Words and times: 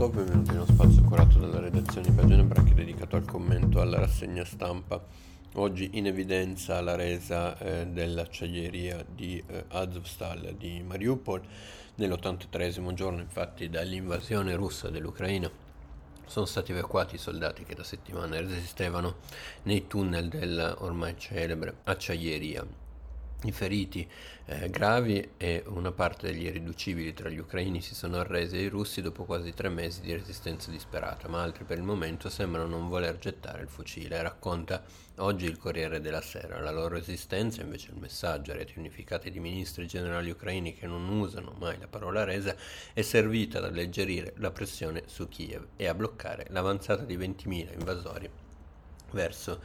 tutto, 0.00 0.08
benvenuti 0.08 0.52
uno 0.52 0.64
spazio 0.64 1.02
curato 1.02 1.38
dalla 1.38 1.60
redazione 1.60 2.08
di 2.08 2.14
Pagine 2.14 2.42
Bracchi 2.42 2.72
dedicato 2.72 3.16
al 3.16 3.26
commento 3.26 3.82
alla 3.82 3.98
rassegna 3.98 4.46
stampa. 4.46 5.04
Oggi 5.56 5.90
in 5.98 6.06
evidenza 6.06 6.80
la 6.80 6.94
resa 6.94 7.58
eh, 7.58 7.86
dell'acciaieria 7.86 9.04
di 9.06 9.42
eh, 9.46 9.64
Azovstal 9.68 10.54
di 10.56 10.82
Mariupol. 10.82 11.42
Nell'83 11.96 12.94
giorno 12.94 13.20
infatti 13.20 13.68
dall'invasione 13.68 14.54
russa 14.54 14.88
dell'Ucraina 14.88 15.50
sono 16.24 16.46
stati 16.46 16.72
evacuati 16.72 17.16
i 17.16 17.18
soldati 17.18 17.64
che 17.64 17.74
da 17.74 17.84
settimane 17.84 18.40
resistevano 18.40 19.16
nei 19.64 19.86
tunnel 19.86 20.28
della 20.28 20.76
ormai 20.78 21.14
celebre 21.18 21.74
acciaieria 21.84 22.64
i 23.44 23.52
feriti 23.52 24.06
eh, 24.46 24.68
gravi 24.68 25.30
e 25.36 25.62
una 25.68 25.92
parte 25.92 26.26
degli 26.26 26.44
irriducibili 26.44 27.14
tra 27.14 27.28
gli 27.28 27.38
ucraini 27.38 27.80
si 27.80 27.94
sono 27.94 28.18
arresi 28.18 28.56
ai 28.56 28.68
russi 28.68 29.00
dopo 29.00 29.24
quasi 29.24 29.54
tre 29.54 29.68
mesi 29.68 30.00
di 30.00 30.12
resistenza 30.12 30.70
disperata, 30.70 31.28
ma 31.28 31.42
altri 31.42 31.64
per 31.64 31.78
il 31.78 31.84
momento 31.84 32.28
sembrano 32.28 32.68
non 32.68 32.88
voler 32.88 33.18
gettare 33.18 33.62
il 33.62 33.68
fucile. 33.68 34.20
Racconta 34.20 34.82
oggi 35.16 35.46
il 35.46 35.56
Corriere 35.56 36.00
della 36.00 36.20
Sera. 36.20 36.60
La 36.60 36.70
loro 36.70 36.96
resistenza, 36.96 37.62
invece 37.62 37.90
il 37.92 37.98
messaggio 37.98 38.52
a 38.52 38.56
reti 38.56 38.78
unificate 38.78 39.30
di 39.30 39.40
ministri 39.40 39.86
generali 39.86 40.30
ucraini 40.30 40.74
che 40.74 40.86
non 40.86 41.08
usano 41.08 41.54
mai 41.58 41.78
la 41.78 41.86
parola 41.86 42.24
resa, 42.24 42.54
è 42.92 43.02
servita 43.02 43.58
ad 43.58 43.64
alleggerire 43.64 44.34
la 44.36 44.50
pressione 44.50 45.04
su 45.06 45.28
Kiev 45.28 45.68
e 45.76 45.86
a 45.86 45.94
bloccare 45.94 46.46
l'avanzata 46.50 47.04
di 47.04 47.16
20.000 47.16 47.72
invasori 47.78 48.49
verso 49.12 49.60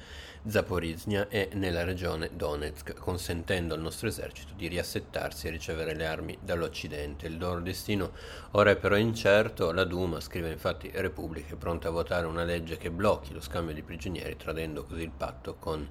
Zaporizhia 0.47 1.27
e 1.27 1.49
nella 1.53 1.83
regione 1.83 2.29
Donetsk, 2.33 2.93
consentendo 2.93 3.73
al 3.73 3.81
nostro 3.81 4.07
esercito 4.07 4.53
di 4.55 4.67
riassettarsi 4.67 5.47
e 5.47 5.51
ricevere 5.51 5.95
le 5.95 6.05
armi 6.05 6.37
dall'Occidente. 6.41 7.27
Il 7.27 7.37
loro 7.37 7.61
destino 7.61 8.11
ora 8.51 8.71
è 8.71 8.75
però 8.75 8.95
incerto. 8.95 9.71
La 9.71 9.85
Duma, 9.85 10.19
scrive 10.19 10.51
infatti 10.51 10.91
Repubblica, 10.93 11.53
è 11.53 11.57
pronta 11.57 11.87
a 11.87 11.91
votare 11.91 12.27
una 12.27 12.43
legge 12.43 12.77
che 12.77 12.91
blocchi 12.91 13.33
lo 13.33 13.41
scambio 13.41 13.73
di 13.73 13.81
prigionieri, 13.81 14.37
tradendo 14.37 14.83
così 14.83 15.01
il 15.01 15.11
patto 15.11 15.55
con 15.55 15.89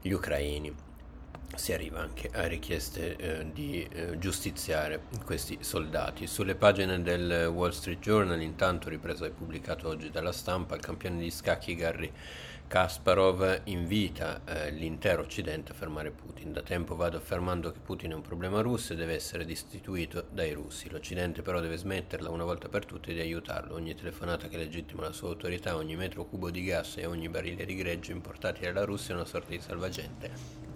gli 0.00 0.12
ucraini 0.12 0.88
si 1.54 1.72
arriva 1.72 2.00
anche 2.00 2.30
a 2.32 2.46
richieste 2.46 3.16
eh, 3.16 3.52
di 3.52 3.86
eh, 3.90 4.18
giustiziare 4.18 5.02
questi 5.24 5.58
soldati. 5.60 6.26
Sulle 6.26 6.54
pagine 6.54 7.02
del 7.02 7.50
Wall 7.52 7.70
Street 7.70 8.00
Journal, 8.00 8.40
intanto 8.40 8.88
ripreso 8.88 9.24
e 9.24 9.30
pubblicato 9.30 9.88
oggi 9.88 10.10
dalla 10.10 10.32
stampa, 10.32 10.74
il 10.74 10.80
campione 10.80 11.18
di 11.18 11.30
scacchi 11.30 11.74
Garry 11.74 12.12
Kasparov 12.70 13.62
invita 13.64 14.42
eh, 14.44 14.70
l'intero 14.70 15.22
Occidente 15.22 15.72
a 15.72 15.74
fermare 15.74 16.12
Putin. 16.12 16.52
Da 16.52 16.62
tempo 16.62 16.94
vado 16.94 17.16
affermando 17.16 17.72
che 17.72 17.80
Putin 17.80 18.12
è 18.12 18.14
un 18.14 18.22
problema 18.22 18.60
russo 18.60 18.92
e 18.92 18.96
deve 18.96 19.14
essere 19.14 19.44
destituito 19.44 20.26
dai 20.30 20.52
russi. 20.52 20.88
L'Occidente 20.88 21.42
però 21.42 21.58
deve 21.58 21.76
smetterla 21.76 22.30
una 22.30 22.44
volta 22.44 22.68
per 22.68 22.86
tutte 22.86 23.12
di 23.12 23.18
aiutarlo. 23.18 23.74
Ogni 23.74 23.96
telefonata 23.96 24.46
che 24.46 24.56
legittima 24.56 25.02
la 25.02 25.12
sua 25.12 25.30
autorità, 25.30 25.74
ogni 25.74 25.96
metro 25.96 26.24
cubo 26.26 26.48
di 26.50 26.62
gas 26.62 26.98
e 26.98 27.06
ogni 27.06 27.28
barile 27.28 27.64
di 27.64 27.74
greggio 27.74 28.12
importati 28.12 28.62
dalla 28.62 28.84
Russia 28.84 29.14
è 29.14 29.16
una 29.16 29.26
sorta 29.26 29.50
di 29.50 29.60
salvagente 29.60 30.69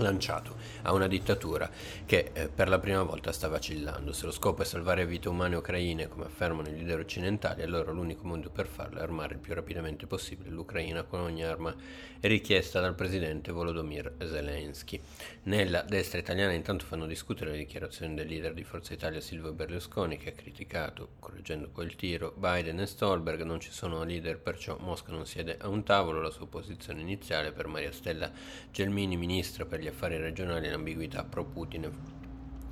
lanciato 0.00 0.56
a 0.82 0.92
una 0.92 1.06
dittatura 1.06 1.70
che 2.04 2.30
eh, 2.32 2.48
per 2.48 2.68
la 2.68 2.78
prima 2.78 3.02
volta 3.02 3.32
sta 3.32 3.48
vacillando. 3.48 4.12
Se 4.12 4.26
lo 4.26 4.32
scopo 4.32 4.62
è 4.62 4.64
salvare 4.64 5.06
vite 5.06 5.28
umane 5.28 5.56
ucraine, 5.56 6.08
come 6.08 6.24
affermano 6.24 6.68
i 6.68 6.72
leader 6.72 7.00
occidentali, 7.00 7.62
allora 7.62 7.92
l'unico 7.92 8.26
modo 8.26 8.50
per 8.50 8.66
farlo 8.66 8.98
è 8.98 9.02
armare 9.02 9.34
il 9.34 9.40
più 9.40 9.54
rapidamente 9.54 10.06
possibile 10.06 10.50
l'Ucraina 10.50 11.02
con 11.02 11.20
ogni 11.20 11.44
arma 11.44 11.74
richiesta 12.20 12.80
dal 12.80 12.94
presidente 12.94 13.52
Volodymyr 13.52 14.14
Zelensky. 14.18 15.00
Nella 15.44 15.82
destra 15.82 16.18
italiana 16.18 16.52
intanto 16.52 16.84
fanno 16.84 17.06
discutere 17.06 17.52
le 17.52 17.58
dichiarazioni 17.58 18.14
del 18.14 18.26
leader 18.26 18.52
di 18.52 18.64
Forza 18.64 18.92
Italia 18.92 19.20
Silvio 19.20 19.52
Berlusconi 19.52 20.16
che 20.16 20.30
ha 20.30 20.32
criticato, 20.32 21.10
correggendo 21.20 21.70
il 21.82 21.96
tiro, 21.96 22.34
Biden 22.36 22.80
e 22.80 22.86
Stolberg, 22.86 23.42
non 23.42 23.60
ci 23.60 23.70
sono 23.70 24.02
leader 24.02 24.38
perciò 24.38 24.76
Mosca 24.78 25.12
non 25.12 25.26
siede 25.26 25.56
a 25.60 25.68
un 25.68 25.84
tavolo, 25.84 26.20
la 26.20 26.30
sua 26.30 26.46
posizione 26.46 27.00
iniziale 27.00 27.52
per 27.52 27.66
Maria 27.66 27.92
Stella 27.92 28.30
Gelmini, 28.70 29.16
ministra 29.16 29.64
per 29.64 29.80
gli 29.80 29.86
affari 29.88 30.16
regionali 30.16 30.66
e 30.66 30.70
l'ambiguità 30.70 31.24
pro-Putin 31.24 32.16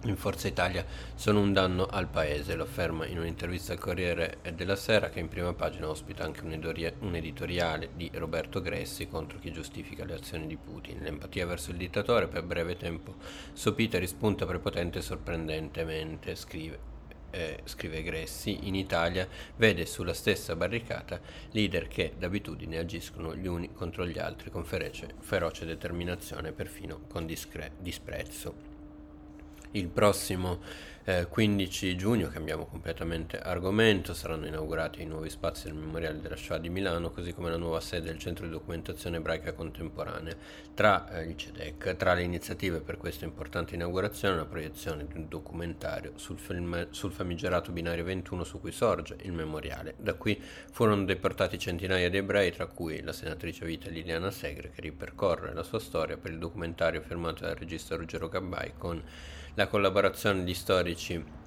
in 0.04 0.16
Forza 0.16 0.46
Italia 0.46 0.84
sono 1.14 1.40
un 1.40 1.52
danno 1.52 1.86
al 1.86 2.08
paese, 2.08 2.54
lo 2.54 2.62
afferma 2.62 3.06
in 3.06 3.18
un'intervista 3.18 3.72
al 3.72 3.78
Corriere 3.78 4.38
della 4.54 4.76
Sera 4.76 5.08
che 5.08 5.20
in 5.20 5.28
prima 5.28 5.52
pagina 5.52 5.88
ospita 5.88 6.22
anche 6.22 6.44
un, 6.44 7.14
editoriale 7.14 7.90
di 7.94 8.10
Roberto 8.14 8.60
Gressi 8.60 9.08
contro 9.08 9.38
chi 9.38 9.50
giustifica 9.50 10.04
le 10.04 10.14
azioni 10.14 10.46
di 10.46 10.56
Putin. 10.56 11.00
L'empatia 11.00 11.46
verso 11.46 11.70
il 11.70 11.76
dittatore 11.76 12.28
per 12.28 12.44
breve 12.44 12.76
tempo 12.76 13.16
sopita 13.52 13.98
rispunta 13.98 14.46
prepotente 14.46 14.98
e 14.98 15.02
sorprendentemente, 15.02 16.34
scrive. 16.36 16.95
Eh, 17.30 17.60
scrive 17.64 18.02
Gressi, 18.02 18.66
in 18.66 18.74
Italia 18.74 19.28
vede 19.56 19.84
sulla 19.84 20.14
stessa 20.14 20.56
barricata 20.56 21.20
leader 21.50 21.88
che 21.88 22.14
d'abitudine 22.16 22.78
agiscono 22.78 23.34
gli 23.34 23.46
uni 23.46 23.72
contro 23.72 24.06
gli 24.06 24.18
altri 24.18 24.50
con 24.50 24.64
feroce, 24.64 25.14
feroce 25.20 25.66
determinazione, 25.66 26.52
perfino 26.52 27.00
con 27.08 27.26
discre- 27.26 27.72
disprezzo 27.78 28.75
il 29.78 29.88
prossimo 29.88 30.60
eh, 31.08 31.26
15 31.28 31.94
giugno 31.96 32.28
cambiamo 32.28 32.66
completamente 32.66 33.38
argomento, 33.38 34.12
saranno 34.12 34.46
inaugurati 34.46 35.02
i 35.02 35.06
nuovi 35.06 35.30
spazi 35.30 35.66
del 35.66 35.74
Memoriale 35.74 36.20
della 36.20 36.34
Shoah 36.34 36.58
di 36.58 36.68
Milano, 36.68 37.10
così 37.10 37.32
come 37.32 37.48
la 37.48 37.56
nuova 37.56 37.80
sede 37.80 38.06
del 38.06 38.18
Centro 38.18 38.44
di 38.44 38.50
Documentazione 38.50 39.18
Ebraica 39.18 39.52
Contemporanea. 39.52 40.34
Tra 40.74 41.08
eh, 41.08 41.26
il 41.26 41.36
CEDEC, 41.36 41.94
tra 41.94 42.12
le 42.14 42.22
iniziative 42.22 42.80
per 42.80 42.96
questa 42.96 43.24
importante 43.24 43.76
inaugurazione, 43.76 44.34
la 44.34 44.46
proiezione 44.46 45.06
di 45.06 45.16
un 45.16 45.28
documentario 45.28 46.12
sul, 46.16 46.38
film, 46.38 46.88
sul 46.90 47.12
famigerato 47.12 47.70
binario 47.70 48.02
21 48.02 48.42
su 48.42 48.58
cui 48.58 48.72
sorge 48.72 49.16
il 49.22 49.32
memoriale. 49.32 49.94
Da 49.98 50.14
qui 50.14 50.42
furono 50.72 51.04
deportati 51.04 51.56
centinaia 51.56 52.10
di 52.10 52.16
ebrei, 52.16 52.50
tra 52.50 52.66
cui 52.66 53.00
la 53.02 53.12
senatrice 53.12 53.64
vita 53.64 53.88
Liliana 53.90 54.32
Segre, 54.32 54.72
che 54.72 54.80
ripercorre 54.80 55.54
la 55.54 55.62
sua 55.62 55.78
storia 55.78 56.16
per 56.16 56.32
il 56.32 56.38
documentario 56.38 57.00
firmato 57.00 57.44
dal 57.44 57.54
regista 57.54 57.94
Ruggero 57.94 58.28
Gabbai 58.28 58.72
con 58.76 59.00
la 59.56 59.65
collaborazione 59.66 60.44
di 60.44 60.54
storici 60.54 61.44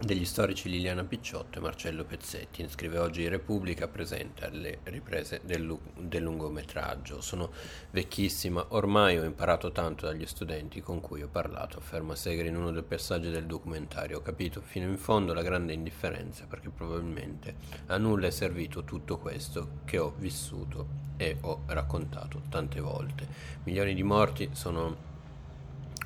degli 0.00 0.24
storici 0.24 0.68
Liliana 0.68 1.02
Picciotto 1.02 1.58
e 1.58 1.60
Marcello 1.60 2.04
Pezzetti. 2.04 2.64
Scrive 2.68 2.98
oggi 2.98 3.26
Repubblica, 3.26 3.88
presenta 3.88 4.48
le 4.48 4.78
riprese 4.84 5.40
del, 5.42 5.76
del, 5.98 6.22
lungometraggio. 6.22 7.20
Sono 7.20 7.50
vecchissima, 7.90 8.64
ormai 8.68 9.18
ho 9.18 9.24
imparato 9.24 9.72
tanto 9.72 10.06
dagli 10.06 10.24
studenti 10.26 10.80
con 10.80 11.00
cui 11.00 11.22
ho 11.22 11.28
parlato, 11.28 11.78
afferma 11.78 12.14
Segre 12.14 12.46
in 12.46 12.56
uno 12.56 12.70
dei 12.70 12.84
passaggi 12.84 13.30
del 13.30 13.46
documentario. 13.46 14.18
Ho 14.18 14.22
capito 14.22 14.60
fino 14.60 14.86
in 14.86 14.98
fondo 14.98 15.34
la 15.34 15.42
grande 15.42 15.72
indifferenza 15.72 16.46
perché 16.46 16.70
probabilmente 16.70 17.56
a 17.86 17.96
nulla 17.98 18.28
è 18.28 18.30
servito 18.30 18.84
tutto 18.84 19.18
questo 19.18 19.80
che 19.84 19.98
ho 19.98 20.14
vissuto 20.16 21.06
e 21.16 21.38
ho 21.40 21.62
raccontato 21.66 22.42
tante 22.48 22.78
volte. 22.78 23.26
Milioni 23.64 23.94
di 23.94 24.04
morti 24.04 24.50
sono 24.52 25.16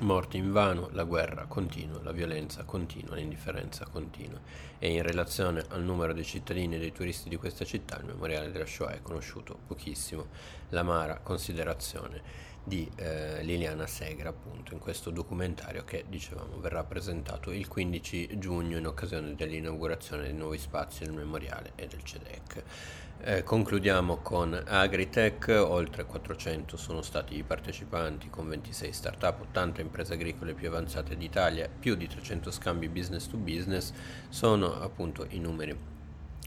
Morti 0.01 0.37
in 0.37 0.51
vano, 0.51 0.89
la 0.91 1.03
guerra 1.03 1.45
continua, 1.45 2.01
la 2.01 2.11
violenza 2.11 2.63
continua, 2.63 3.15
l'indifferenza 3.15 3.85
continua 3.85 4.39
e 4.79 4.91
in 4.91 5.03
relazione 5.03 5.63
al 5.69 5.83
numero 5.83 6.13
dei 6.13 6.25
cittadini 6.25 6.75
e 6.75 6.79
dei 6.79 6.91
turisti 6.91 7.29
di 7.29 7.37
questa 7.37 7.63
città 7.63 7.97
il 7.99 8.05
memoriale 8.05 8.51
della 8.51 8.65
Shoah 8.65 8.91
è 8.91 9.01
conosciuto 9.01 9.57
pochissimo. 9.67 10.27
L'amara 10.69 11.19
considerazione 11.21 12.21
di 12.63 12.89
eh, 12.95 13.43
Liliana 13.43 13.85
Segra 13.85 14.29
appunto 14.29 14.73
in 14.73 14.79
questo 14.79 15.09
documentario 15.09 15.83
che 15.83 16.05
dicevamo 16.07 16.59
verrà 16.59 16.83
presentato 16.83 17.51
il 17.51 17.67
15 17.67 18.39
giugno 18.39 18.77
in 18.77 18.87
occasione 18.87 19.35
dell'inaugurazione 19.35 20.23
dei 20.23 20.33
nuovi 20.33 20.57
spazi 20.57 21.03
del 21.03 21.13
memoriale 21.13 21.73
e 21.75 21.87
del 21.87 22.03
CEDEC. 22.03 22.63
Eh, 23.25 23.43
concludiamo 23.43 24.17
con 24.17 24.53
Agritech, 24.53 25.47
oltre 25.47 26.05
400 26.05 26.75
sono 26.75 27.01
stati 27.01 27.37
i 27.37 27.43
partecipanti 27.43 28.29
con 28.29 28.49
26 28.49 28.91
start-up, 28.91 29.41
80 29.41 29.81
imprese 29.81 30.13
agricole 30.13 30.53
più 30.53 30.67
avanzate 30.67 31.15
d'Italia, 31.15 31.69
più 31.69 31.95
di 31.95 32.07
300 32.07 32.51
scambi 32.51 32.89
business 32.89 33.27
to 33.27 33.37
business, 33.37 33.93
sono 34.27 34.81
appunto 34.81 35.25
i 35.29 35.39
numeri 35.39 35.92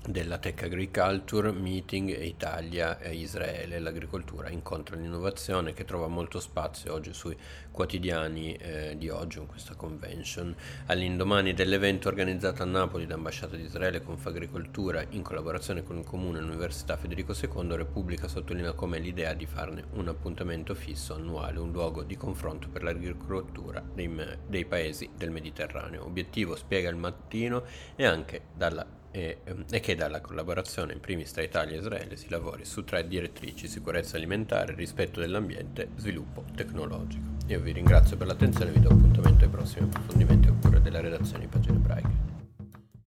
della 0.07 0.39
Tech 0.39 0.63
Agriculture 0.63 1.51
Meeting 1.51 2.09
Italia 2.23 2.99
e 2.99 3.15
Israele, 3.15 3.79
l'agricoltura 3.79 4.49
incontra 4.49 4.97
l'innovazione 4.97 5.73
che 5.73 5.85
trova 5.85 6.07
molto 6.07 6.41
spazio 6.41 6.93
oggi 6.93 7.13
sui 7.13 7.37
quotidiani 7.71 8.55
eh, 8.55 8.95
di 8.97 9.09
oggi 9.09 9.39
in 9.39 9.47
questa 9.47 9.75
convention. 9.75 10.55
All'indomani 10.87 11.55
dell'evento 11.55 12.09
organizzato 12.09 12.63
a 12.63 12.67
Napoli 12.67 13.07
da 13.07 13.15
Ambasciata 13.15 13.57
di 13.57 13.65
Israele 13.65 14.03
con 14.03 14.17
Fagricoltura 14.17 15.05
in 15.11 15.23
collaborazione 15.23 15.83
con 15.83 15.99
il 15.99 16.05
Comune 16.05 16.39
e 16.39 16.43
l'Università 16.43 16.97
Federico 16.97 17.35
II, 17.35 17.77
Repubblica 17.77 18.29
sottolinea 18.29 18.73
come 18.73 18.99
l'idea 18.99 19.35
di 19.35 19.47
farne 19.47 19.85
un 19.95 20.09
appuntamento 20.09 20.75
fisso 20.75 21.15
annuale, 21.15 21.59
un 21.59 21.73
luogo 21.73 22.03
di 22.03 22.17
confronto 22.17 22.69
per 22.69 22.83
l'agricoltura 22.83 23.83
dei, 23.95 24.11
dei 24.47 24.65
paesi 24.65 25.11
del 25.17 25.31
Mediterraneo. 25.31 26.05
Obiettivo, 26.05 26.57
spiega 26.57 26.89
il 26.89 26.97
mattino, 26.97 27.65
e 27.95 28.05
anche 28.05 28.43
dalla 28.55 28.96
e, 29.17 29.39
ehm, 29.45 29.65
e, 29.71 29.81
che 29.81 29.95
dalla 29.95 30.21
collaborazione 30.21 30.93
in 30.93 31.01
primis 31.01 31.33
tra 31.33 31.43
Italia 31.43 31.75
e 31.75 31.79
Israele 31.79 32.17
si 32.17 32.29
lavori 32.29 32.67
su 32.67 32.85
tre 32.85 33.09
direttrici, 33.09 33.67
sicurezza 33.67 34.19
alimentare, 34.19 34.75
rispetto 34.75 35.21
dell'ambiente, 35.21 35.89
sviluppo 35.97 36.45
tecnologico. 36.55 37.25
Io 37.47 37.61
vi 37.61 37.73
ringrazio 37.73 38.19
per 38.19 38.27
l'attenzione 38.27 38.73
e 38.73 38.75
vi 38.75 38.81
do 38.81 38.91
appuntamento 38.91 39.45
ai 39.45 39.51
prossimi 39.51 39.87
approfondimenti 39.87 40.49
oppure 40.49 40.83
delle 40.83 41.01
redazioni 41.01 41.47
pagine 41.47 41.77
ebraiche. 41.77 42.36